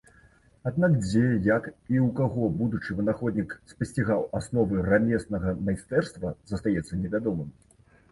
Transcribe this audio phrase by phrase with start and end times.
[0.67, 7.53] Аднак, дзе, як і ў каго будучы вынаходнік спасцігаў асновы рамеснага майстэрства, застаецца невядомым.